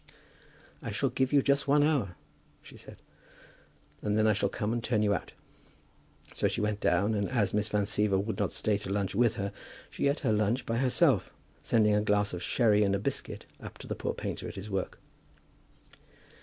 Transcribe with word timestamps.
"I 0.81 0.89
shall 0.89 1.09
give 1.11 1.31
you 1.31 1.43
just 1.43 1.67
one 1.67 1.83
hour," 1.83 2.15
she 2.63 2.75
said, 2.75 3.03
"and 4.01 4.17
then 4.17 4.25
I 4.25 4.33
shall 4.33 4.49
come 4.49 4.73
and 4.73 4.83
turn 4.83 5.03
you 5.03 5.13
out." 5.13 5.33
So 6.33 6.47
she 6.47 6.59
went 6.59 6.79
down, 6.79 7.13
and, 7.13 7.29
as 7.29 7.53
Miss 7.53 7.67
Van 7.67 7.83
Siever 7.85 8.17
would 8.17 8.39
not 8.39 8.51
stay 8.51 8.79
to 8.79 8.89
lunch 8.89 9.13
with 9.13 9.35
her, 9.35 9.53
she 9.91 10.07
ate 10.07 10.21
her 10.21 10.33
lunch 10.33 10.65
by 10.65 10.79
herself, 10.79 11.31
sending 11.61 11.93
a 11.93 12.01
glass 12.01 12.33
of 12.33 12.41
sherry 12.41 12.81
and 12.81 12.95
a 12.95 12.97
biscuit 12.99 13.45
up 13.61 13.77
to 13.77 13.85
the 13.85 13.93
poor 13.93 14.15
painter 14.15 14.47
at 14.47 14.55
his 14.55 14.71
work. 14.71 14.97